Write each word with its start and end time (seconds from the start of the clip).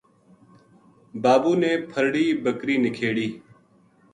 بابو 1.23 1.51
نے 1.61 1.71
پھرڑی 1.91 2.25
بکری 2.43 2.75
نکھیڑی 2.83 3.27